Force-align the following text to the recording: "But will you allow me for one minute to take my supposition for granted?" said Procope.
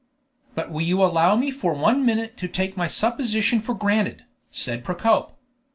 "But 0.55 0.71
will 0.71 0.81
you 0.81 1.03
allow 1.03 1.35
me 1.35 1.51
for 1.51 1.75
one 1.75 2.03
minute 2.03 2.35
to 2.37 2.47
take 2.47 2.75
my 2.75 2.87
supposition 2.87 3.59
for 3.59 3.75
granted?" 3.75 4.23
said 4.49 4.83
Procope. 4.83 5.37